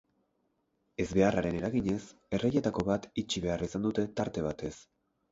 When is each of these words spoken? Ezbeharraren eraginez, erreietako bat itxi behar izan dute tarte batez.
Ezbeharraren 1.03 1.57
eraginez, 1.57 1.97
erreietako 2.37 2.85
bat 2.87 3.05
itxi 3.23 3.43
behar 3.43 3.65
izan 3.67 3.85
dute 3.89 4.07
tarte 4.21 4.45
batez. 4.47 4.73